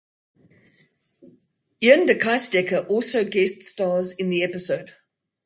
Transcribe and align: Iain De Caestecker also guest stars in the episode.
Iain 1.85 2.05
De 2.07 2.15
Caestecker 2.23 2.87
also 2.87 3.23
guest 3.23 3.61
stars 3.61 4.13
in 4.13 4.31
the 4.31 4.41
episode. 4.41 4.89